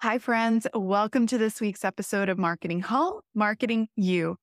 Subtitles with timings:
[0.00, 0.64] Hi, friends.
[0.74, 4.36] Welcome to this week's episode of Marketing Home, Marketing You.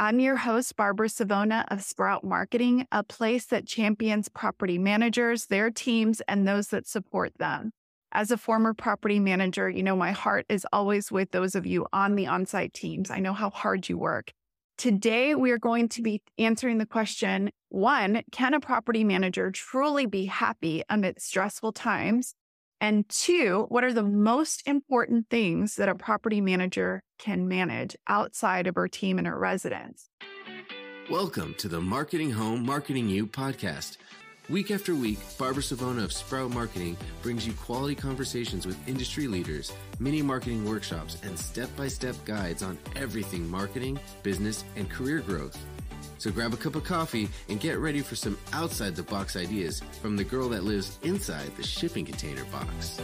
[0.00, 5.70] I'm your host, Barbara Savona of Sprout Marketing, a place that champions property managers, their
[5.70, 7.72] teams, and those that support them.
[8.10, 11.86] As a former property manager, you know, my heart is always with those of you
[11.92, 13.10] on the on site teams.
[13.10, 14.32] I know how hard you work.
[14.78, 20.06] Today, we are going to be answering the question one, can a property manager truly
[20.06, 22.34] be happy amid stressful times?
[22.82, 28.66] And two, what are the most important things that a property manager can manage outside
[28.66, 30.10] of her team and her residents?
[31.08, 33.98] Welcome to the Marketing Home, Marketing You podcast.
[34.50, 39.72] Week after week, Barbara Savona of Sprout Marketing brings you quality conversations with industry leaders,
[40.00, 45.56] mini marketing workshops, and step by step guides on everything marketing, business, and career growth.
[46.22, 49.82] So grab a cup of coffee and get ready for some outside the box ideas
[50.00, 53.00] from the girl that lives inside the shipping container box.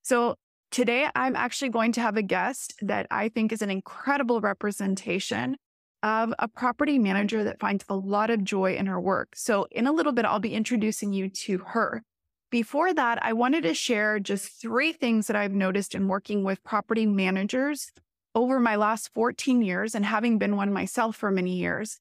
[0.00, 0.36] So,
[0.70, 5.58] today I'm actually going to have a guest that I think is an incredible representation
[6.02, 9.36] of a property manager that finds a lot of joy in her work.
[9.36, 12.02] So, in a little bit, I'll be introducing you to her.
[12.50, 16.64] Before that, I wanted to share just three things that I've noticed in working with
[16.64, 17.92] property managers
[18.34, 21.98] over my last 14 years and having been one myself for many years,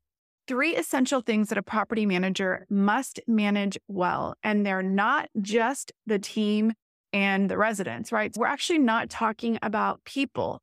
[0.47, 4.35] three essential things that a property manager must manage well.
[4.43, 6.73] And they're not just the team
[7.11, 8.33] and the residents, right?
[8.35, 10.61] We're actually not talking about people.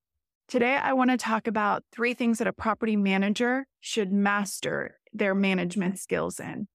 [0.48, 5.34] Today, I want to talk about three things that a property manager should master their
[5.34, 6.66] management skills in.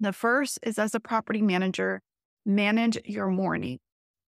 [0.00, 2.00] The first is as a property manager,
[2.46, 3.78] manage your morning.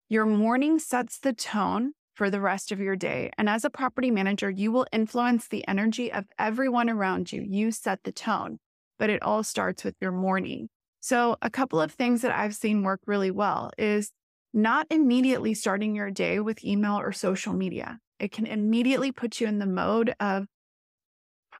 [0.08, 3.30] Your morning sets the tone for the rest of your day.
[3.38, 7.44] And as a property manager, you will influence the energy of everyone around you.
[7.46, 8.58] You set the tone,
[8.98, 10.68] but it all starts with your morning.
[11.00, 14.10] So, a couple of things that I've seen work really well is
[14.52, 17.98] not immediately starting your day with email or social media.
[18.18, 20.46] It can immediately put you in the mode of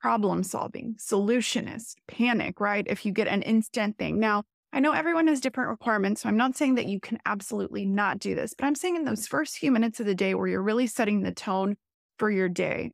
[0.01, 2.87] problem solving, solutionist, panic, right?
[2.89, 4.19] If you get an instant thing.
[4.19, 4.45] Now,
[4.77, 8.19] I know everyone has different requirements, so I'm not saying that you can absolutely not
[8.19, 10.63] do this, but I'm saying in those first few minutes of the day where you're
[10.63, 11.77] really setting the tone
[12.19, 12.91] for your day,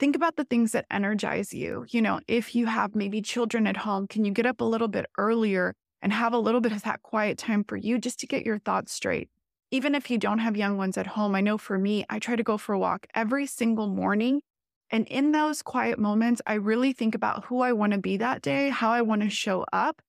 [0.00, 1.86] think about the things that energize you.
[1.90, 4.88] You know, if you have maybe children at home, can you get up a little
[4.88, 8.26] bit earlier and have a little bit of that quiet time for you just to
[8.26, 9.28] get your thoughts straight?
[9.70, 12.34] Even if you don't have young ones at home, I know for me, I try
[12.34, 14.40] to go for a walk every single morning.
[14.90, 18.42] And in those quiet moments, I really think about who I want to be that
[18.42, 20.02] day, how I want to show up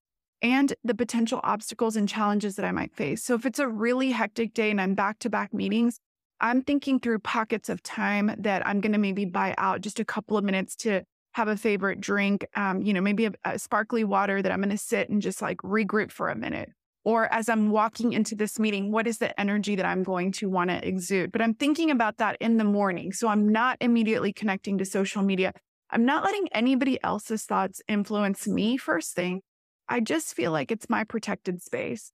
[0.44, 3.24] and the potential obstacles and challenges that I might face.
[3.24, 6.00] So if it's a really hectic day and I'm back to back meetings,
[6.42, 10.06] I'm thinking through pockets of time that I'm going to maybe buy out just a
[10.06, 14.04] couple of minutes to have a favorite drink, um, you know, maybe a, a sparkly
[14.04, 16.70] water that I'm going to sit and just like regroup for a minute.
[17.06, 20.50] Or as I'm walking into this meeting, what is the energy that I'm going to
[20.50, 21.32] want to exude?
[21.32, 23.14] But I'm thinking about that in the morning.
[23.14, 25.54] So I'm not immediately connecting to social media.
[25.90, 29.42] I'm not letting anybody else's thoughts influence me first thing.
[29.88, 32.12] I just feel like it's my protected space.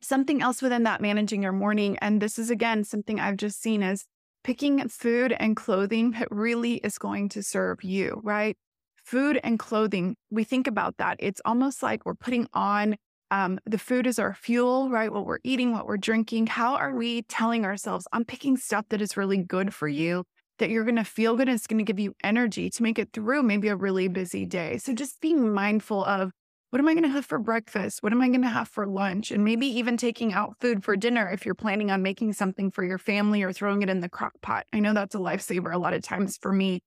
[0.00, 3.82] Something else within that managing your morning, and this is again something I've just seen
[3.82, 4.04] is
[4.44, 8.56] picking food and clothing that really is going to serve you, right?
[9.04, 11.16] Food and clothing, we think about that.
[11.18, 12.96] It's almost like we're putting on
[13.30, 15.12] um, the food is our fuel, right?
[15.12, 16.46] What we're eating, what we're drinking.
[16.46, 20.24] How are we telling ourselves, I'm picking stuff that is really good for you,
[20.58, 22.98] that you're going to feel good, and it's going to give you energy to make
[22.98, 24.78] it through maybe a really busy day.
[24.78, 26.30] So just being mindful of
[26.70, 28.02] what am I going to have for breakfast?
[28.02, 29.30] What am I going to have for lunch?
[29.30, 32.84] And maybe even taking out food for dinner if you're planning on making something for
[32.84, 34.66] your family or throwing it in the crock pot.
[34.72, 36.80] I know that's a lifesaver a lot of times for me.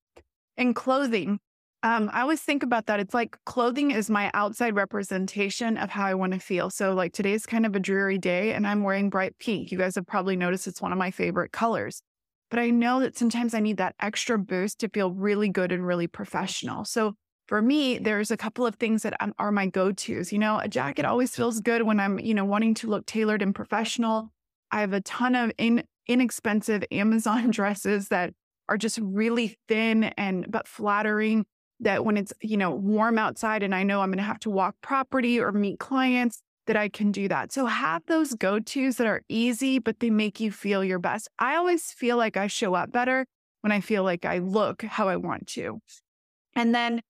[0.56, 1.40] And clothing.
[1.84, 3.00] Um, I always think about that.
[3.00, 6.70] It's like clothing is my outside representation of how I want to feel.
[6.70, 9.72] So, like today's kind of a dreary day and I'm wearing bright pink.
[9.72, 12.04] You guys have probably noticed it's one of my favorite colors.
[12.52, 15.88] But I know that sometimes I need that extra boost to feel really good and
[15.88, 16.86] really professional.
[16.86, 17.16] So,
[17.52, 20.32] for me, there's a couple of things that are my go tos.
[20.32, 23.42] You know, a jacket always feels good when I'm, you know, wanting to look tailored
[23.42, 24.32] and professional.
[24.72, 28.34] I have a ton of in, inexpensive Amazon dresses that
[28.70, 31.44] are just really thin and but flattering
[31.82, 34.50] that when it's, you know, warm outside and I know I'm going to have to
[34.50, 37.52] walk property or meet clients that I can do that.
[37.52, 41.28] So have those go-tos that are easy but they make you feel your best.
[41.38, 43.26] I always feel like I show up better
[43.60, 45.82] when I feel like I look how I want to.
[46.56, 47.02] And then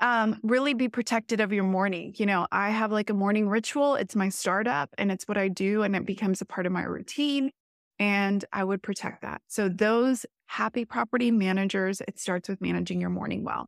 [0.00, 2.14] um, really be protected of your morning.
[2.16, 3.94] You know, I have like a morning ritual.
[3.94, 6.82] It's my startup and it's what I do and it becomes a part of my
[6.82, 7.50] routine.
[7.98, 9.40] And I would protect that.
[9.46, 13.66] So those happy property managers, it starts with managing your morning well.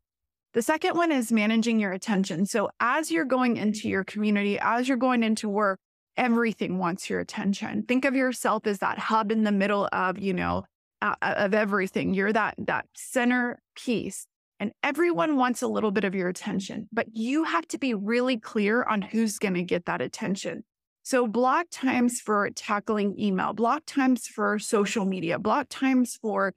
[0.53, 2.45] The second one is managing your attention.
[2.47, 5.79] So as you're going into your community, as you're going into work,
[6.17, 7.85] everything wants your attention.
[7.85, 10.65] Think of yourself as that hub in the middle of, you know,
[11.01, 12.13] uh, of everything.
[12.13, 14.27] You're that that center piece
[14.60, 18.38] and everyone wants a little bit of your attention, but you have to be really
[18.38, 20.64] clear on who's going to get that attention.
[21.02, 26.52] So, block times for tackling email, block times for social media, block times for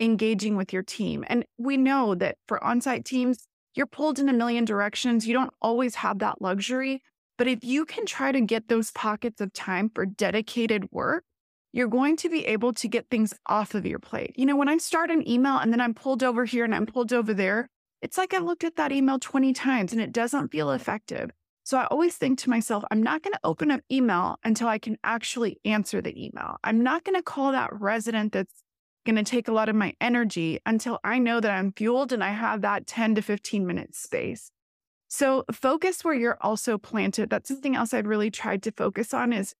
[0.00, 1.24] engaging with your team.
[1.28, 5.26] And we know that for on site teams, you're pulled in a million directions.
[5.26, 7.02] You don't always have that luxury.
[7.38, 11.24] But if you can try to get those pockets of time for dedicated work,
[11.72, 14.32] you're going to be able to get things off of your plate.
[14.36, 16.86] You know, when I start an email and then I'm pulled over here and I'm
[16.86, 17.68] pulled over there,
[18.02, 21.30] it's like I looked at that email 20 times and it doesn't feel effective.
[21.64, 24.78] So I always think to myself, I'm not going to open up email until I
[24.78, 26.56] can actually answer the email.
[26.64, 28.62] I'm not going to call that resident that's
[29.06, 32.22] going to take a lot of my energy until I know that I'm fueled and
[32.22, 34.50] I have that 10 to 15 minute space.
[35.08, 37.30] So focus where you're also planted.
[37.30, 39.54] That's something else I've really tried to focus on is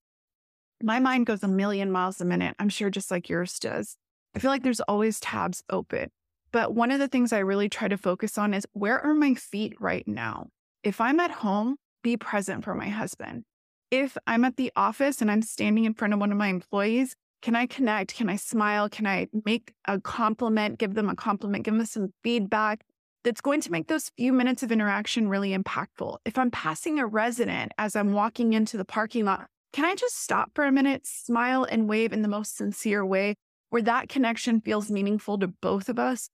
[0.83, 2.55] my mind goes a million miles a minute.
[2.59, 3.97] I'm sure just like yours does.
[4.35, 6.11] I feel like there's always tabs open.
[6.53, 9.35] But one of the things I really try to focus on is where are my
[9.35, 10.49] feet right now?
[10.83, 13.45] If I'm at home, be present for my husband.
[13.91, 17.15] If I'm at the office and I'm standing in front of one of my employees,
[17.43, 18.15] can I connect?
[18.15, 18.89] Can I smile?
[18.89, 22.85] Can I make a compliment, give them a compliment, give them some feedback
[23.25, 26.19] that's going to make those few minutes of interaction really impactful?
[26.25, 30.23] If I'm passing a resident as I'm walking into the parking lot, can I just
[30.23, 33.37] stop for a minute, smile, and wave in the most sincere way
[33.71, 36.29] where that connection feels meaningful to both of us?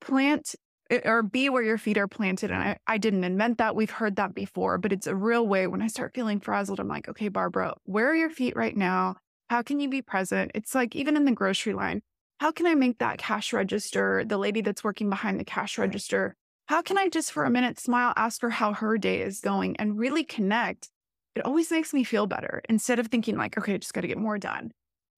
[0.00, 0.54] Plant
[0.90, 2.52] eh, or be where your feet are planted.
[2.52, 3.74] And I, I didn't invent that.
[3.74, 5.66] We've heard that before, but it's a real way.
[5.66, 9.16] When I start feeling frazzled, I'm like, okay, Barbara, where are your feet right now?
[9.50, 10.52] How can you be present?
[10.54, 12.00] It's like even in the grocery line,
[12.38, 16.36] how can I make that cash register, the lady that's working behind the cash register,
[16.66, 19.76] how can I just for a minute smile, ask her how her day is going
[19.76, 20.88] and really connect
[21.34, 24.08] it always makes me feel better instead of thinking like, okay, I just got to
[24.08, 24.72] get more done.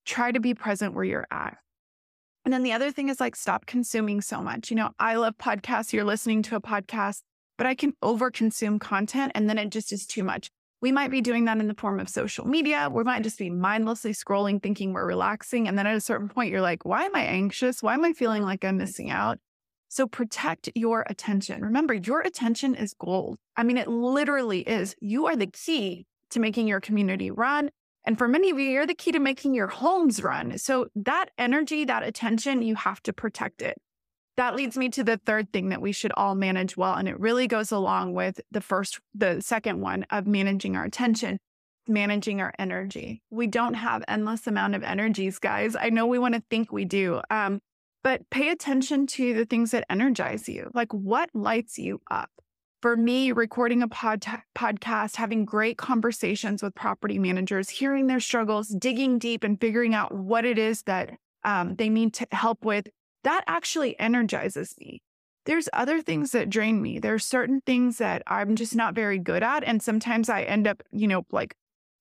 [0.04, 1.58] Try to be present where you're at.
[2.44, 4.70] And then the other thing is like, stop consuming so much.
[4.70, 5.92] You know, I love podcasts.
[5.92, 7.22] You're listening to a podcast,
[7.58, 10.48] but I can over consume content and then it just is too much.
[10.80, 12.88] We might be doing that in the form of social media.
[12.92, 15.66] We might just be mindlessly scrolling, thinking we're relaxing.
[15.66, 17.82] And then at a certain point, you're like, why am I anxious?
[17.82, 19.38] Why am I feeling like I'm missing out?
[19.96, 21.62] So protect your attention.
[21.62, 23.38] Remember, your attention is gold.
[23.56, 24.94] I mean, it literally is.
[25.00, 27.70] You are the key to making your community run.
[28.04, 30.58] And for many of you, you're the key to making your homes run.
[30.58, 33.78] So that energy, that attention, you have to protect it.
[34.36, 36.92] That leads me to the third thing that we should all manage well.
[36.92, 41.38] And it really goes along with the first, the second one of managing our attention,
[41.88, 43.22] managing our energy.
[43.30, 45.74] We don't have endless amount of energies, guys.
[45.74, 47.22] I know we want to think we do.
[47.30, 47.60] Um,
[48.02, 50.70] but pay attention to the things that energize you.
[50.74, 52.30] Like what lights you up?
[52.82, 54.26] For me, recording a pod-
[54.56, 60.14] podcast, having great conversations with property managers, hearing their struggles, digging deep and figuring out
[60.14, 62.86] what it is that um, they need to help with,
[63.24, 65.02] that actually energizes me.
[65.46, 66.98] There's other things that drain me.
[66.98, 69.64] There are certain things that I'm just not very good at.
[69.64, 71.54] And sometimes I end up, you know, like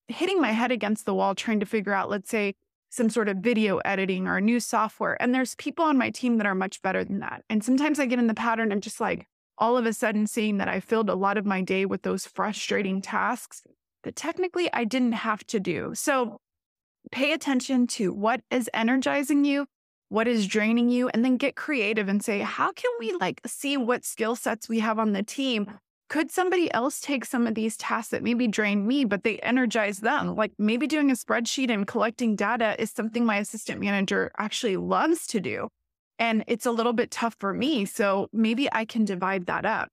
[0.08, 2.54] hitting my head against the wall trying to figure out, let's say,
[2.96, 5.20] some sort of video editing or new software.
[5.20, 7.44] And there's people on my team that are much better than that.
[7.50, 9.26] And sometimes I get in the pattern of just like
[9.58, 12.26] all of a sudden seeing that I filled a lot of my day with those
[12.26, 13.62] frustrating tasks
[14.02, 15.92] that technically I didn't have to do.
[15.94, 16.38] So
[17.12, 19.66] pay attention to what is energizing you,
[20.08, 23.76] what is draining you, and then get creative and say, how can we like see
[23.76, 25.70] what skill sets we have on the team
[26.08, 29.98] could somebody else take some of these tasks that maybe drain me, but they energize
[29.98, 30.36] them?
[30.36, 35.26] Like maybe doing a spreadsheet and collecting data is something my assistant manager actually loves
[35.28, 35.68] to do.
[36.18, 37.84] And it's a little bit tough for me.
[37.84, 39.88] So maybe I can divide that up.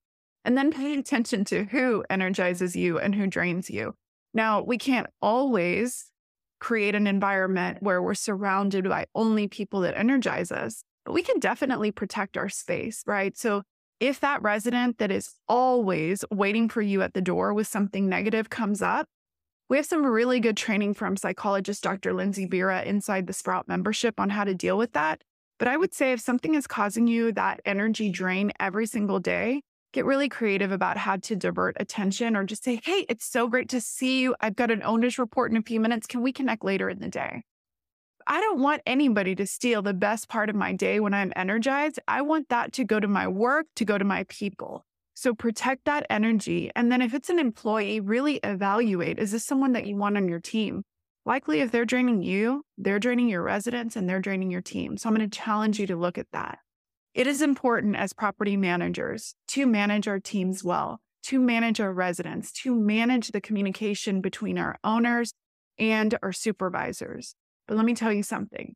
[0.46, 3.96] And then pay attention to who energizes you and who drains you.
[4.34, 6.12] Now, we can't always
[6.60, 11.40] create an environment where we're surrounded by only people that energize us, but we can
[11.40, 13.38] definitely protect our space, right?
[13.38, 13.64] So
[14.04, 18.50] if that resident that is always waiting for you at the door with something negative
[18.50, 19.08] comes up,
[19.70, 22.12] we have some really good training from psychologist Dr.
[22.12, 25.22] Lindsay Bira inside the Sprout membership on how to deal with that.
[25.58, 29.62] But I would say if something is causing you that energy drain every single day,
[29.94, 33.70] get really creative about how to divert attention or just say, hey, it's so great
[33.70, 34.36] to see you.
[34.42, 36.08] I've got an owner's report in a few minutes.
[36.08, 37.44] Can we connect later in the day?
[38.28, 42.00] I don't want anybody to steal the best part of my day when I'm energized.
[42.08, 44.86] I want that to go to my work, to go to my people.
[45.14, 46.72] So protect that energy.
[46.76, 50.28] And then if it's an employee, really evaluate is this someone that you want on
[50.28, 50.84] your team?
[51.26, 54.98] Likely, if they're draining you, they're draining your residents and they're draining your team.
[54.98, 56.60] So I'm going to challenge you to look at that.
[57.14, 62.52] It is important as property managers to manage our teams well, to manage our residents,
[62.64, 65.34] to manage the communication between our owners
[65.78, 67.36] and our supervisors.
[67.68, 68.76] But let me tell you something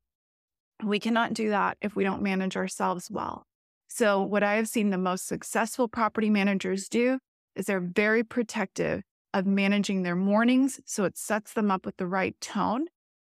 [0.84, 3.46] we cannot do that if we don't manage ourselves well.
[3.88, 7.20] So, what I have seen the most successful property managers do
[7.56, 9.02] is they're very protective
[9.34, 12.86] of managing their mornings so it sets them up with the right tone.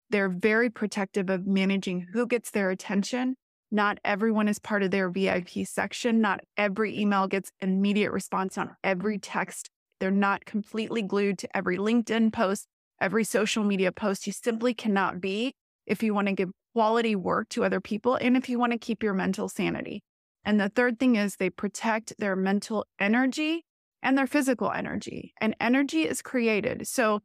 [0.10, 3.36] They're very protective of managing who gets their attention.
[3.72, 6.20] Not everyone is part of their VIP section.
[6.22, 9.70] Not every email gets immediate response on every text.
[10.00, 12.68] They're not completely glued to every LinkedIn post,
[13.02, 14.28] every social media post.
[14.28, 15.54] You simply cannot be
[15.86, 18.78] if you want to give quality work to other people and if you want to
[18.78, 20.02] keep your mental sanity.
[20.46, 23.66] And the third thing is they protect their mental energy
[24.02, 25.34] and their physical energy.
[25.42, 26.88] And energy is created.
[26.88, 27.22] So,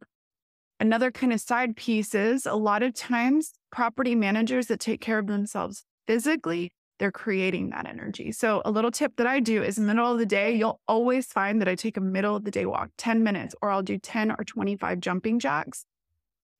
[0.79, 5.19] another kind of side piece is a lot of times property managers that take care
[5.19, 8.31] of themselves physically, they're creating that energy.
[8.31, 11.61] So, a little tip that I do is middle of the day, you'll always find
[11.61, 14.31] that I take a middle of the day walk, 10 minutes, or I'll do 10
[14.31, 15.85] or 25 jumping jacks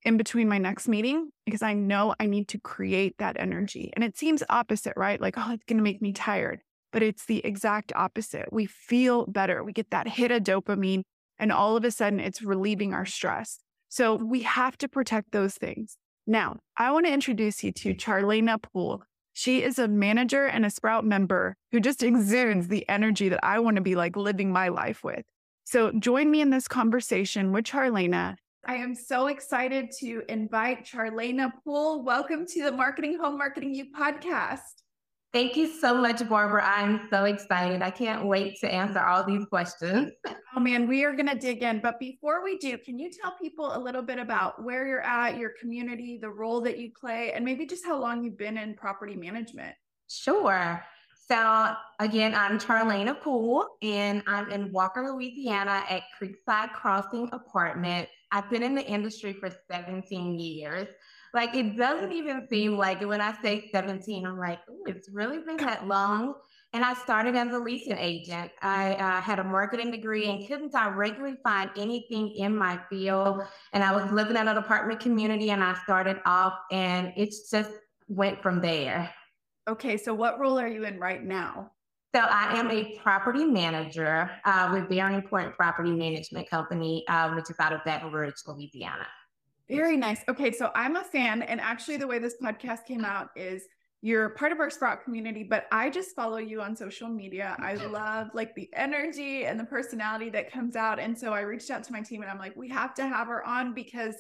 [0.03, 3.91] in between my next meeting because I know I need to create that energy.
[3.93, 5.19] And it seems opposite, right?
[5.19, 6.61] Like, oh, it's going to make me tired
[6.95, 8.53] but it's the exact opposite.
[8.53, 9.65] We feel better.
[9.65, 11.01] We get that hit of dopamine,
[11.37, 13.59] and all of a sudden it's relieving our stress.
[13.89, 15.97] So we have to protect those things.
[16.25, 19.03] Now, I want to introduce you to Charlaina Poole.
[19.37, 23.59] She is a manager and a Sprout member who just exudes the energy that I
[23.59, 25.25] want to be like living my life with.
[25.65, 28.37] So join me in this conversation with Charlaina.
[28.65, 32.05] I am so excited to invite Charlaina Poole.
[32.05, 34.84] Welcome to the Marketing Home Marketing You podcast.
[35.35, 36.63] Thank you so much, Barbara.
[36.65, 37.81] I'm so excited.
[37.81, 40.13] I can't wait to answer all these questions.
[40.55, 41.81] Oh man, we are going to dig in.
[41.81, 45.37] But before we do, can you tell people a little bit about where you're at,
[45.37, 48.75] your community, the role that you play, and maybe just how long you've been in
[48.75, 49.75] property management?
[50.09, 50.81] Sure.
[51.27, 58.07] So again, I'm Charlaina Poole, and I'm in Walker, Louisiana at Creekside Crossing Apartment.
[58.31, 60.87] I've been in the industry for 17 years.
[61.35, 65.39] Like it doesn't even seem like it when I say 17, I'm like, it's really
[65.39, 66.35] been that long.
[66.71, 68.51] And I started as a leasing agent.
[68.61, 73.41] I uh, had a marketing degree and couldn't directly find anything in my field.
[73.73, 77.71] And I was living in an apartment community and I started off and it just
[78.07, 79.13] went from there.
[79.67, 81.69] Okay, so what role are you in right now?
[82.15, 87.49] So I am a property manager uh, with Bearing Point Property Management Company, uh, which
[87.49, 89.05] is out of Baton Rouge, Louisiana.
[89.69, 90.21] Very nice.
[90.29, 93.63] Okay, so I'm a fan, and actually, the way this podcast came out is
[94.05, 97.55] you're part of our Sprout community, but I just follow you on social media.
[97.59, 100.99] I love like the energy and the personality that comes out.
[100.99, 103.25] And so I reached out to my team and I'm like, we have to have
[103.25, 104.13] her on because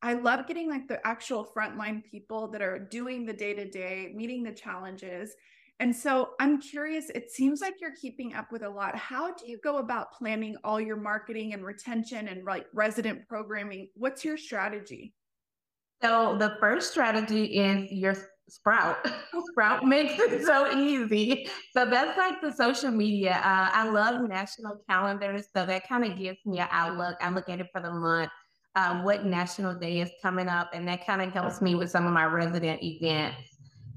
[0.00, 4.12] I love getting like the actual frontline people that are doing the day to day,
[4.14, 5.34] meeting the challenges.
[5.80, 8.96] And so I'm curious, it seems like you're keeping up with a lot.
[8.96, 13.88] How do you go about planning all your marketing and retention and like resident programming?
[13.94, 15.14] What's your strategy?
[16.00, 18.14] So the first strategy is your
[18.48, 19.06] Sprout.
[19.50, 21.48] Sprout makes it so easy.
[21.72, 23.40] So that's like the social media.
[23.42, 25.46] Uh, I love national calendars.
[25.56, 27.16] So that kind of gives me an outlook.
[27.20, 28.30] I look at it for the month,
[28.74, 30.70] um, what national day is coming up.
[30.74, 33.51] And that kind of helps me with some of my resident events.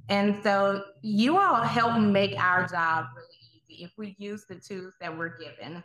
[0.09, 3.27] And so you all help make our job really
[3.69, 5.83] easy if we use the tools that we're given.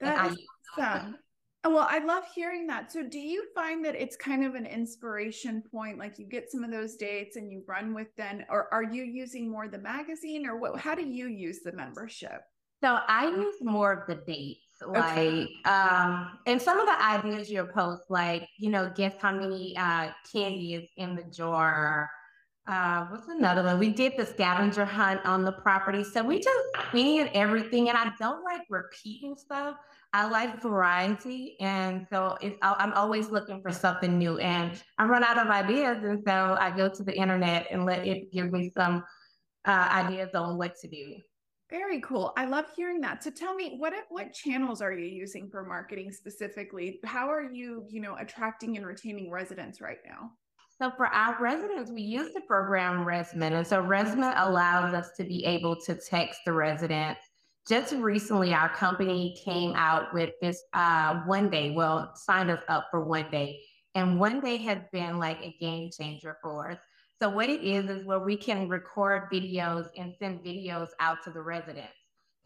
[0.00, 0.38] That is
[0.78, 1.16] awesome.
[1.64, 2.92] Well, I love hearing that.
[2.92, 5.98] So, do you find that it's kind of an inspiration point?
[5.98, 9.02] Like you get some of those dates and you run with them, or are you
[9.02, 10.78] using more the magazine, or what?
[10.78, 12.42] How do you use the membership?
[12.82, 15.48] So, I use more of the dates, okay.
[15.64, 19.76] like, um, and some of the ideas you post, like you know, guess how many
[19.76, 22.08] uh, candy is in the jar,
[22.68, 23.78] uh, what's another one?
[23.78, 26.04] We did the scavenger hunt on the property.
[26.04, 27.88] So we just clean everything.
[27.88, 29.76] And I don't like repeating stuff.
[30.12, 31.56] I like variety.
[31.60, 34.38] And so it's, I'm always looking for something new.
[34.38, 36.04] And I run out of ideas.
[36.04, 39.02] And so I go to the internet and let it give me some
[39.64, 41.16] uh, ideas on what to do.
[41.70, 42.32] Very cool.
[42.36, 43.22] I love hearing that.
[43.22, 46.98] So tell me, what what channels are you using for marketing specifically?
[47.04, 50.30] How are you, you know, attracting and retaining residents right now?
[50.80, 53.52] So for our residents, we use the program ResMint.
[53.52, 57.20] And so ResMint allows us to be able to text the residents.
[57.68, 63.04] Just recently, our company came out with this uh, OneDay, well, signed us up for
[63.04, 63.56] OneDay.
[63.96, 66.78] And OneDay has been like a game changer for us.
[67.20, 71.30] So what it is, is where we can record videos and send videos out to
[71.30, 71.88] the residents.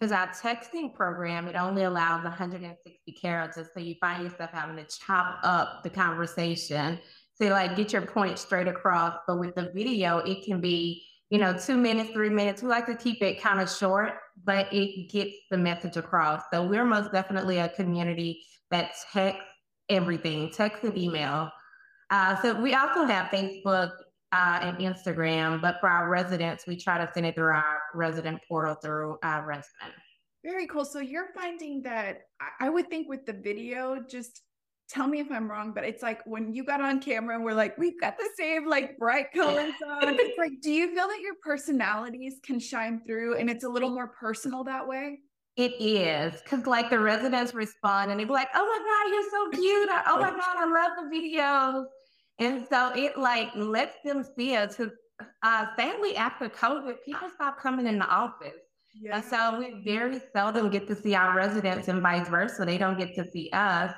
[0.00, 3.68] Because our texting program, it only allows 160 characters.
[3.74, 6.98] So you find yourself having to chop up the conversation
[7.40, 9.16] to like get your point straight across.
[9.26, 12.62] But with the video, it can be, you know, two minutes, three minutes.
[12.62, 14.12] We like to keep it kind of short,
[14.44, 16.42] but it gets the message across.
[16.52, 19.42] So we're most definitely a community that texts
[19.88, 21.50] everything, text and email.
[22.10, 23.90] Uh, so we also have Facebook
[24.32, 28.40] uh, and Instagram, but for our residents, we try to send it through our resident
[28.48, 29.92] portal through uh, resident.
[30.44, 30.84] Very cool.
[30.84, 32.22] So you're finding that
[32.60, 34.42] I would think with the video, just
[34.92, 37.54] tell me if I'm wrong, but it's like when you got on camera and we're
[37.54, 40.16] like, we've got the same like bright colors on.
[40.18, 43.90] It's like, do you feel that your personalities can shine through and it's a little
[43.90, 45.20] more personal that way?
[45.56, 49.30] It is because like the residents respond and they be like, "Oh my god, you're
[49.30, 51.84] so cute!" Or, "Oh my god, I love the videos,"
[52.38, 54.76] and so it like lets them see us.
[54.76, 54.94] Because
[55.42, 58.62] uh, sadly, after COVID, people stopped coming in the office.
[58.94, 59.16] Yeah.
[59.16, 62.64] And so we very seldom get to see our residents and vice versa.
[62.64, 63.92] They don't get to see us.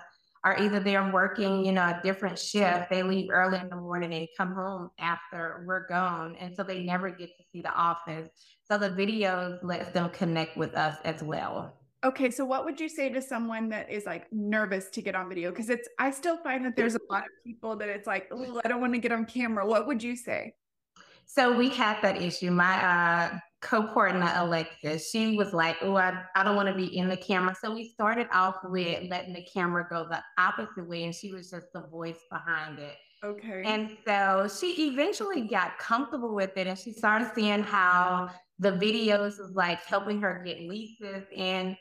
[0.44, 2.90] Or either they're working, you know, a different shift.
[2.90, 6.36] They leave early in the morning and come home after we're gone.
[6.38, 8.28] And so they never get to see the office.
[8.70, 11.78] So the videos lets them connect with us as well.
[12.04, 15.30] Okay, so what would you say to someone that is like nervous to get on
[15.30, 15.50] video?
[15.50, 18.30] Because it's I still find that there's a lot of people that it's like,
[18.62, 19.66] I don't want to get on camera.
[19.66, 20.52] What would you say?
[21.24, 22.50] So we had that issue.
[22.50, 27.08] My uh, co-partner Alexis, she was like, "Oh, I, I don't want to be in
[27.08, 31.14] the camera." So we started off with letting the camera go the opposite way, and
[31.14, 32.96] she was just the voice behind it.
[33.24, 33.62] Okay.
[33.64, 39.38] And so she eventually got comfortable with it, and she started seeing how the videos
[39.38, 41.76] was like helping her get leases and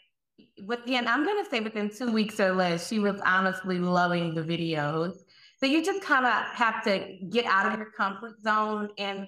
[0.66, 5.14] within I'm gonna say within two weeks or less, she was honestly loving the videos.
[5.60, 9.28] So you just kind of have to get out of your comfort zone and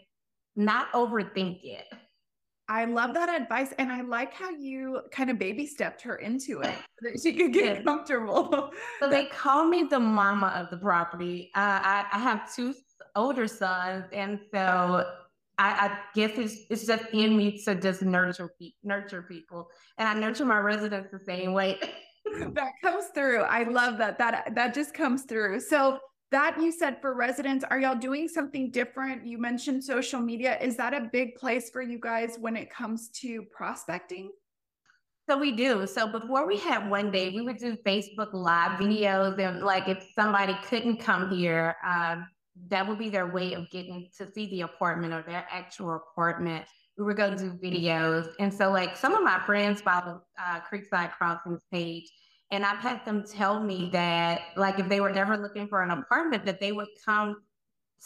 [0.56, 1.86] not overthink it.
[2.68, 3.74] I love that advice.
[3.78, 7.34] And I like how you kind of baby stepped her into it so that she
[7.34, 8.72] could get comfortable.
[9.00, 11.52] So they call me the mama of the property.
[11.56, 12.74] Uh, I, I have two
[13.16, 14.06] older sons.
[14.12, 15.06] And so
[15.58, 18.50] I, I, guess it's, it's just in me to just nurture,
[18.84, 19.70] nurture people.
[19.98, 21.80] And I nurture my residents the same way.
[22.54, 23.42] that comes through.
[23.42, 24.18] I love that.
[24.18, 25.60] That that just comes through.
[25.60, 26.00] So
[26.36, 29.26] that you said for residents, are y'all doing something different?
[29.26, 30.60] You mentioned social media.
[30.60, 34.32] Is that a big place for you guys when it comes to prospecting?
[35.30, 35.88] So we do.
[35.88, 40.58] So before we had OneDay, we would do Facebook live videos, and like if somebody
[40.66, 42.18] couldn't come here, uh,
[42.68, 46.66] that would be their way of getting to see the apartment or their actual apartment.
[46.98, 51.14] We would go do videos, and so like some of my friends follow uh, Creekside
[51.14, 52.12] Crossings page
[52.52, 55.92] and I've had them tell me that, like, if they were ever looking for an
[55.92, 57.38] apartment, that they would come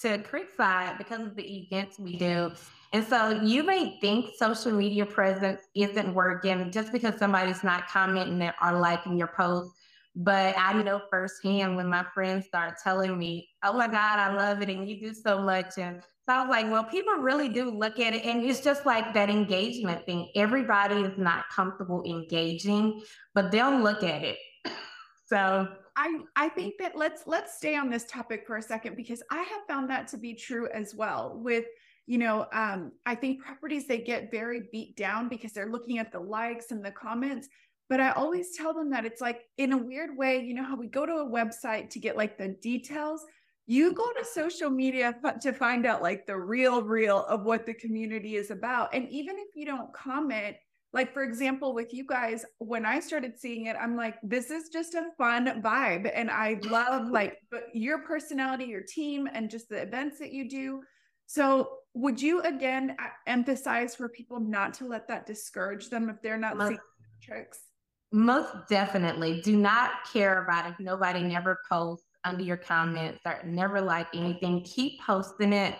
[0.02, 2.52] to Creekside because of the events we do.
[2.94, 8.50] And so you may think social media presence isn't working just because somebody's not commenting
[8.64, 9.72] or liking your post.
[10.16, 14.62] But I know firsthand when my friends start telling me, oh my God, I love
[14.62, 14.70] it.
[14.70, 15.78] And you do so much.
[15.78, 18.24] And so I was like, well, people really do look at it.
[18.24, 20.30] And it's just like that engagement thing.
[20.36, 23.02] Everybody is not comfortable engaging,
[23.34, 24.38] but they'll look at it.
[25.26, 29.24] So I I think that let's let's stay on this topic for a second because
[29.32, 31.66] I have found that to be true as well with
[32.06, 36.12] you know um, i think properties they get very beat down because they're looking at
[36.12, 37.48] the likes and the comments
[37.88, 40.76] but i always tell them that it's like in a weird way you know how
[40.76, 43.24] we go to a website to get like the details
[43.70, 47.74] you go to social media to find out like the real real of what the
[47.74, 50.56] community is about and even if you don't comment
[50.92, 54.70] like for example with you guys when i started seeing it i'm like this is
[54.70, 57.38] just a fun vibe and i love like
[57.74, 60.82] your personality your team and just the events that you do.
[61.26, 66.22] So would you again uh, emphasize for people not to let that discourage them if
[66.22, 66.80] they're not most, seeing
[67.22, 67.60] tricks?
[68.12, 69.42] Most definitely.
[69.42, 74.62] Do not care about if nobody never posts under your comments or never like anything
[74.64, 75.76] keep posting it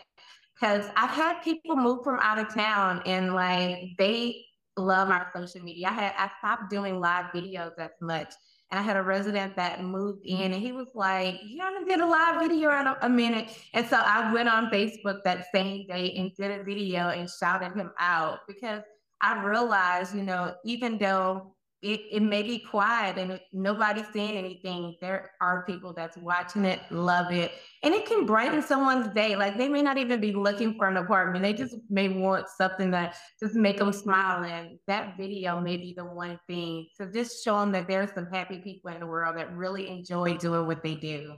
[0.56, 4.44] because i've had people move from out of town and like they
[4.80, 5.88] love our social media.
[5.88, 8.34] I had I stopped doing live videos as much.
[8.72, 12.00] And I had a resident that moved in and he was like, You haven't did
[12.00, 13.50] a live video in a, a minute.
[13.74, 17.74] And so I went on Facebook that same day and did a video and shouted
[17.76, 18.84] him out because
[19.22, 24.98] I realized, you know, even though it, it may be quiet and nobody's saying anything.
[25.00, 29.36] There are people that's watching it, love it, and it can brighten someone's day.
[29.38, 32.92] Like they may not even be looking for an apartment; they just may want something
[32.92, 34.44] that just make them smile.
[34.44, 38.28] And that video may be the one thing to just show them that there's some
[38.28, 41.36] happy people in the world that really enjoy doing what they do.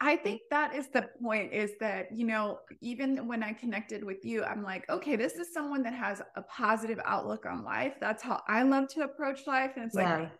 [0.00, 4.24] I think that is the point is that, you know, even when I connected with
[4.24, 7.94] you, I'm like, okay, this is someone that has a positive outlook on life.
[8.00, 9.72] That's how I love to approach life.
[9.74, 10.18] And it's yeah.
[10.18, 10.30] like,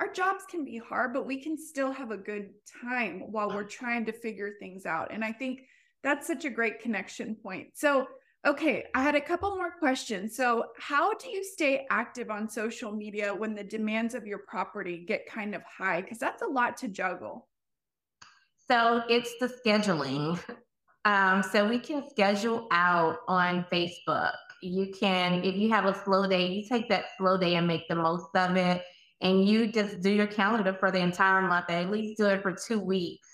[0.00, 2.50] our jobs can be hard, but we can still have a good
[2.82, 5.10] time while we're trying to figure things out.
[5.10, 5.60] And I think
[6.02, 7.68] that's such a great connection point.
[7.72, 8.06] So,
[8.46, 10.36] okay, I had a couple more questions.
[10.36, 15.06] So, how do you stay active on social media when the demands of your property
[15.08, 16.02] get kind of high?
[16.02, 17.48] Because that's a lot to juggle.
[18.68, 20.40] So it's the scheduling.
[21.04, 24.34] Um, so we can schedule out on Facebook.
[24.60, 27.86] You can, if you have a slow day, you take that slow day and make
[27.88, 28.82] the most of it.
[29.20, 32.52] And you just do your calendar for the entire month, at least do it for
[32.52, 33.28] two weeks.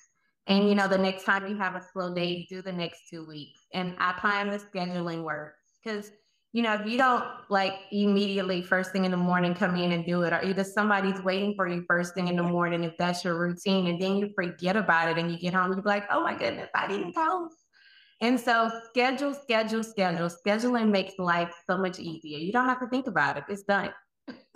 [0.49, 3.27] And you know, the next time you have a slow day, do the next two
[3.27, 3.61] weeks.
[3.73, 6.11] And I find the scheduling works because
[6.53, 10.05] you know, if you don't like immediately first thing in the morning come in and
[10.05, 13.25] do it, or either somebody's waiting for you first thing in the morning if that's
[13.25, 16.23] your routine, and then you forget about it and you get home, you're like, oh
[16.23, 17.57] my goodness, I didn't post.
[18.21, 20.29] And so schedule, schedule, schedule.
[20.29, 22.39] Scheduling makes life so much easier.
[22.39, 23.45] You don't have to think about it.
[23.49, 23.91] It's done.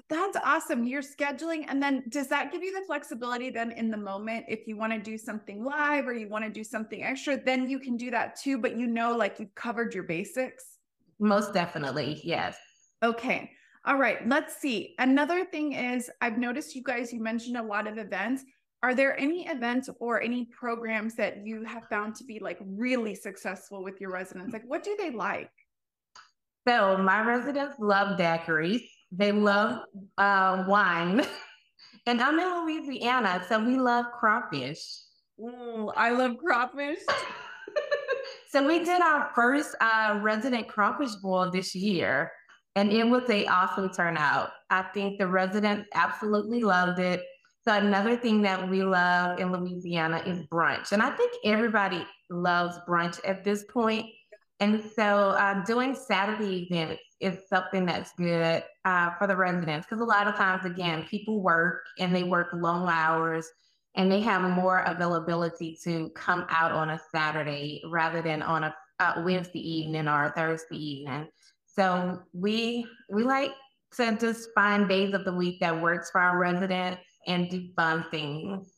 [0.09, 0.85] That's awesome.
[0.85, 1.65] You're scheduling.
[1.67, 4.45] And then does that give you the flexibility then in the moment?
[4.47, 7.69] If you want to do something live or you want to do something extra, then
[7.69, 8.59] you can do that too.
[8.59, 10.76] But you know, like you've covered your basics.
[11.19, 12.21] Most definitely.
[12.25, 12.59] Yes.
[13.03, 13.51] Okay.
[13.85, 14.27] All right.
[14.29, 14.95] Let's see.
[14.99, 18.45] Another thing is I've noticed you guys, you mentioned a lot of events.
[18.83, 23.15] Are there any events or any programs that you have found to be like really
[23.15, 24.53] successful with your residents?
[24.53, 25.51] Like, what do they like?
[26.69, 29.83] So, my residents love daiquiris, they love
[30.19, 31.25] uh, wine.
[32.07, 34.83] and I'm in Louisiana, so we love crawfish.
[35.41, 36.99] Ooh, I love crawfish.
[38.57, 42.33] So we did our first uh, resident crawfish boil this year,
[42.75, 44.49] and it was a awesome turnout.
[44.71, 47.21] I think the residents absolutely loved it.
[47.69, 52.79] So another thing that we love in Louisiana is brunch, and I think everybody loves
[52.89, 54.07] brunch at this point.
[54.61, 60.01] And so uh, doing Saturday events is something that's good uh, for the residents because
[60.01, 63.47] a lot of times, again, people work and they work long hours
[63.97, 68.75] and they have more availability to come out on a Saturday rather than on a,
[69.01, 71.29] a Wednesday evening or a Thursday evening.
[71.67, 73.53] So we we like
[73.97, 78.05] to just find days of the week that works for our residents and do fun
[78.11, 78.73] things.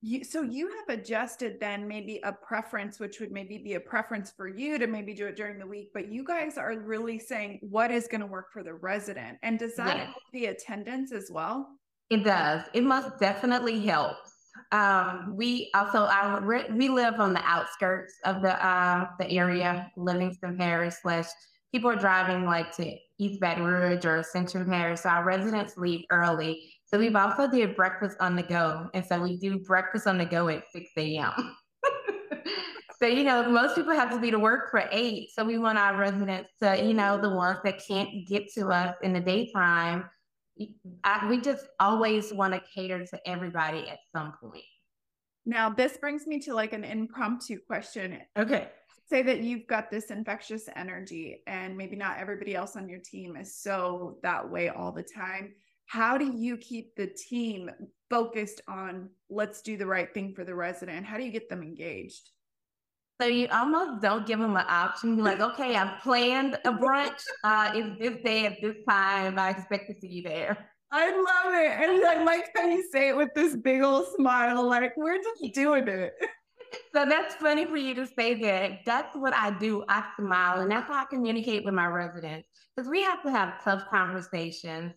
[0.00, 4.30] You, so you have adjusted then maybe a preference, which would maybe be a preference
[4.30, 7.58] for you to maybe do it during the week, but you guys are really saying
[7.62, 9.38] what is going to work for the resident.
[9.42, 11.66] And does that help the attendance as well?
[12.10, 12.62] It does.
[12.74, 14.16] It must definitely help.
[14.70, 20.58] Um, we also I, we live on the outskirts of the uh, the area, Livingston
[20.58, 20.94] Parish.
[21.02, 21.26] Slash,
[21.72, 25.00] people are driving like to East Baton Rouge or Central Parish.
[25.00, 26.70] So our residents leave early.
[26.84, 30.26] So we've also did breakfast on the go, and so we do breakfast on the
[30.26, 31.32] go at six a.m.
[33.00, 35.30] so you know, most people have to be to work for eight.
[35.32, 38.96] So we want our residents to, you know, the ones that can't get to us
[39.02, 40.04] in the daytime
[41.04, 44.64] I, we just always want to cater to everybody at some point.
[45.46, 48.18] Now, this brings me to like an impromptu question.
[48.38, 48.68] Okay.
[49.08, 53.36] Say that you've got this infectious energy, and maybe not everybody else on your team
[53.36, 55.54] is so that way all the time.
[55.86, 57.70] How do you keep the team
[58.10, 61.06] focused on let's do the right thing for the resident?
[61.06, 62.28] How do you get them engaged?
[63.20, 65.16] So you almost don't give them an option.
[65.16, 67.20] You're like, okay, I've planned a brunch.
[67.42, 69.38] Uh, it's this day at this time.
[69.38, 70.70] I expect to see you there.
[70.90, 71.90] I love it.
[71.90, 75.54] And I like how you say it with this big old smile, like we're just
[75.54, 76.14] doing it.
[76.92, 78.80] So that's funny for you to say that.
[78.84, 79.84] That's what I do.
[79.88, 82.46] I smile, and that's how I communicate with my residents.
[82.76, 84.92] Because we have to have tough conversations.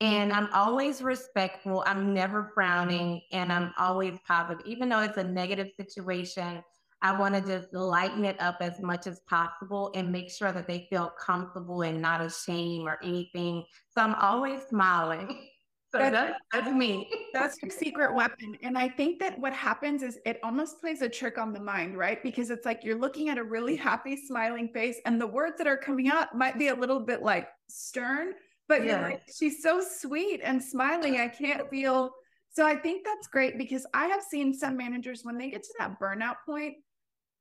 [0.00, 1.84] And I'm always respectful.
[1.86, 4.66] I'm never frowning, and I'm always positive.
[4.66, 6.60] Even though it's a negative situation,
[7.02, 10.68] I want to just lighten it up as much as possible and make sure that
[10.68, 13.64] they feel comfortable and not ashamed or anything.
[13.94, 15.48] So I'm always smiling.
[15.94, 17.10] So that's, that's, that's me.
[17.34, 18.56] That's your secret weapon.
[18.62, 21.98] And I think that what happens is it almost plays a trick on the mind,
[21.98, 22.22] right?
[22.22, 25.66] Because it's like you're looking at a really happy, smiling face, and the words that
[25.66, 28.32] are coming out might be a little bit like stern,
[28.68, 29.02] but yeah.
[29.02, 31.20] like, she's so sweet and smiling.
[31.20, 32.12] I can't feel.
[32.48, 35.74] So I think that's great because I have seen some managers when they get to
[35.78, 36.76] that burnout point,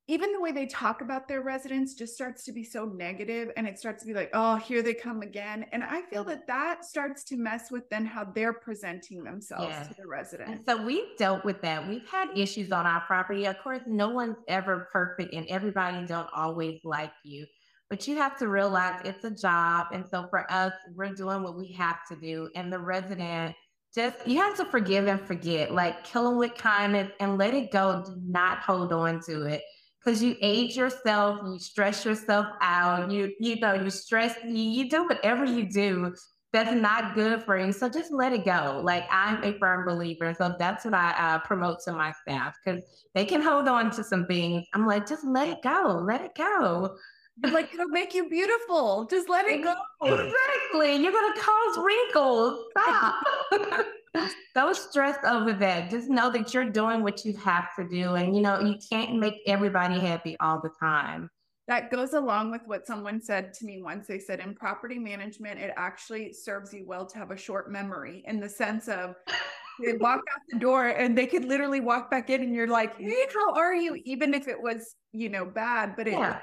[0.08, 3.68] even the way they talk about their residents just starts to be so negative and
[3.68, 5.66] it starts to be like oh here they come again.
[5.72, 9.88] And i feel that that starts to mess with then how they're presenting themselves yes.
[9.88, 10.66] to the residents.
[10.66, 11.88] so we've dealt with that.
[11.88, 13.46] We've had issues on our property.
[13.46, 17.46] Of course no one's ever perfect and everybody don't always like you
[17.90, 21.58] but you have to realize it's a job and so for us we're doing what
[21.58, 23.54] we have to do and the resident
[23.94, 27.72] just you have to forgive and forget like kill them with kindness and let it
[27.72, 28.04] go.
[28.06, 29.62] Do not hold on to it
[30.04, 34.90] because you age yourself, you stress yourself out, you you know, you stress, you, you
[34.90, 36.14] do whatever you do
[36.54, 37.72] that's not good for you.
[37.72, 38.82] So just let it go.
[38.84, 40.34] Like I'm a firm believer.
[40.38, 42.84] So that's what I uh, promote to my staff because
[43.16, 44.66] they can hold on to some things.
[44.74, 46.02] I'm like, just let it go.
[46.06, 46.98] Let it go.
[47.44, 49.08] It's like it'll make you beautiful.
[49.10, 49.74] Just let it go.
[50.04, 50.96] Exactly.
[50.98, 52.66] You're gonna cause wrinkles.
[52.72, 53.24] Stop.
[54.56, 55.90] Don't stress over that.
[55.90, 58.16] Just know that you're doing what you have to do.
[58.16, 61.30] And, you know, you can't make everybody happy all the time.
[61.68, 64.08] That goes along with what someone said to me once.
[64.08, 68.24] They said in property management, it actually serves you well to have a short memory
[68.28, 69.16] in the sense of
[69.84, 72.98] they walk out the door and they could literally walk back in and you're like,
[73.00, 74.02] hey, how are you?
[74.04, 76.40] Even if it was, you know, bad, but it, yeah.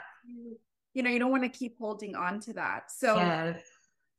[0.94, 2.84] you know, you don't want to keep holding on to that.
[2.90, 3.60] So, yes.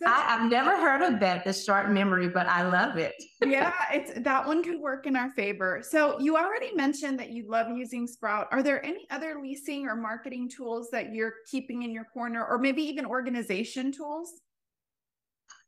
[0.05, 3.15] I, have never heard of that, the short memory, but I love it.
[3.41, 5.81] yeah, it's that one could work in our favor.
[5.83, 8.47] So you already mentioned that you love using Sprout.
[8.51, 12.57] Are there any other leasing or marketing tools that you're keeping in your corner, or
[12.57, 14.41] maybe even organization tools?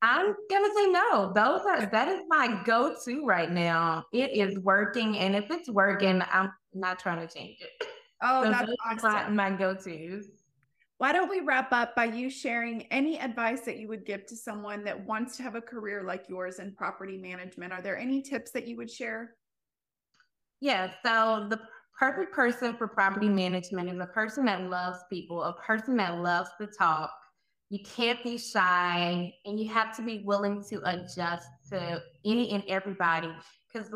[0.01, 1.31] I'm gonna say no.
[1.33, 4.05] Those are that is my go-to right now.
[4.11, 7.87] It is working, and if it's working, I'm not trying to change it.
[8.23, 9.35] Oh, so that's awesome.
[9.35, 10.25] my, my go-tos.
[11.01, 14.35] Why don't we wrap up by you sharing any advice that you would give to
[14.35, 17.73] someone that wants to have a career like yours in property management?
[17.73, 19.31] Are there any tips that you would share?
[20.59, 21.59] Yeah, so the
[21.97, 26.51] perfect person for property management is a person that loves people, a person that loves
[26.61, 27.09] to talk.
[27.71, 32.63] You can't be shy and you have to be willing to adjust to any and
[32.67, 33.33] everybody
[33.73, 33.89] because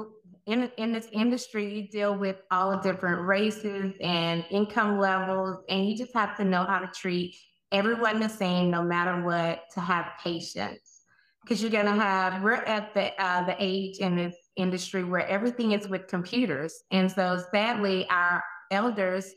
[0.46, 5.90] in, in this industry, you deal with all the different races and income levels, and
[5.90, 7.36] you just have to know how to treat
[7.72, 11.02] everyone the same, no matter what, to have patience.
[11.42, 15.74] Because you're gonna have, we're at the uh, the age in this industry where everything
[15.74, 19.32] is with computers, and so sadly, our elders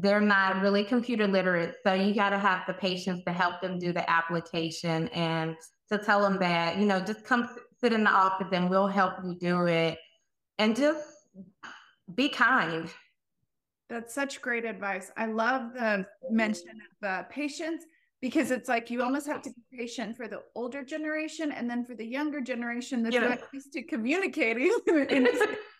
[0.00, 1.74] they're not really computer literate.
[1.84, 5.56] So you got to have the patience to help them do the application and
[5.90, 7.48] to tell them that, you know, just come
[7.80, 9.98] sit in the office and we'll help you do it.
[10.58, 11.06] And just
[12.14, 12.90] be kind.
[13.88, 15.10] That's such great advice.
[15.16, 17.84] I love the mention of the patience
[18.20, 21.84] because it's like you almost have to be patient for the older generation and then
[21.84, 23.36] for the younger generation that's yeah.
[23.52, 24.76] used to communicating.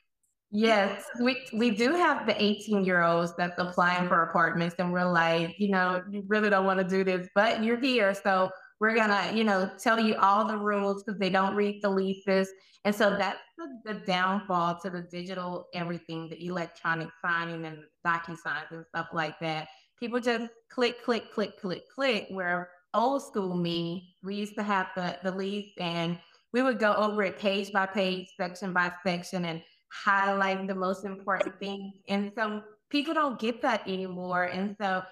[0.51, 5.11] yes, we we do have the 18 year olds that's applying for apartments, and we're
[5.11, 8.95] like, you know, you really don't want to do this, but you're here, so we're
[8.95, 12.49] gonna, you know, tell you all the rules because they don't read the leases.
[12.85, 18.71] And so that's the, the, downfall to the digital everything, the electronic signing and DocuSigns
[18.71, 19.69] and stuff like that.
[19.99, 22.27] People just click, click, click, click, click.
[22.31, 26.19] Where old school me, we used to have the, the lease and
[26.53, 29.61] we would go over it page by page, section by section, and
[29.93, 31.95] highlight the most important things.
[32.09, 34.45] And so people don't get that anymore.
[34.45, 35.03] And so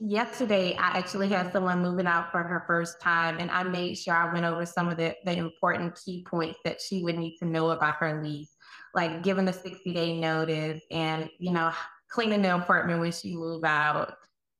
[0.00, 4.14] yesterday I actually had someone moving out for her first time and I made sure
[4.14, 7.44] I went over some of the, the important key points that she would need to
[7.44, 8.56] know about her lease,
[8.94, 11.72] like giving the 60 day notice and, you know,
[12.10, 14.14] cleaning the apartment when she moved out.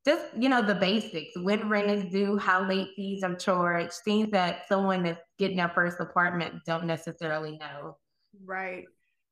[0.04, 4.30] Just, you know, the basics, when rent is due, how late fees are charged, things
[4.32, 7.96] that someone that's getting their first apartment don't necessarily know.
[8.44, 8.84] Right.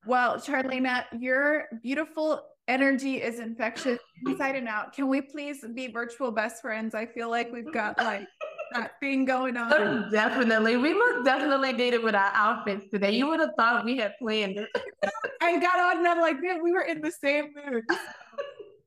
[0.06, 4.94] Well, Charlaina, uh, your beautiful energy is infectious inside and out.
[4.94, 6.94] Can we please be virtual best friends?
[6.94, 8.26] I feel like we've got like
[8.72, 9.70] that thing going on.
[9.72, 10.78] Oh, definitely.
[10.78, 13.12] We most definitely did it with our outfits today.
[13.12, 14.68] You would have thought we had planned it.
[15.42, 17.84] I got on and I'm like, man, we were in the same mood.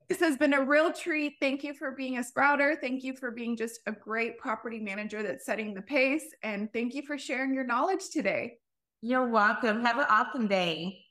[0.08, 1.34] This has been a real treat.
[1.40, 2.76] Thank you for being a sprouter.
[2.80, 6.26] Thank you for being just a great property manager that's setting the pace.
[6.42, 8.58] And thank you for sharing your knowledge today.
[9.00, 9.84] You're welcome.
[9.84, 11.05] Have an awesome day.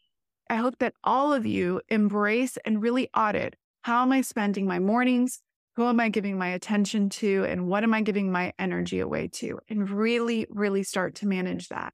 [0.50, 3.56] I hope that all of you embrace and really audit
[3.86, 5.42] how am I spending my mornings?
[5.76, 7.46] Who am I giving my attention to?
[7.48, 9.60] And what am I giving my energy away to?
[9.70, 11.94] And really, really start to manage that.